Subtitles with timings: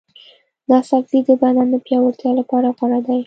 [0.69, 3.17] دا سبزی د بدن د پیاوړتیا لپاره غوره دی.